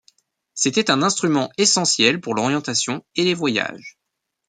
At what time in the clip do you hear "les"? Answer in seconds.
3.23-3.35